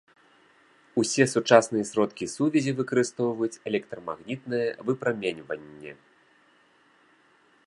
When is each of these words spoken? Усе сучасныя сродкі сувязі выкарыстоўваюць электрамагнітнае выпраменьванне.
Усе 1.01 1.23
сучасныя 1.33 1.85
сродкі 1.91 2.25
сувязі 2.35 2.71
выкарыстоўваюць 2.81 3.61
электрамагнітнае 3.73 4.65
выпраменьванне. 4.89 5.91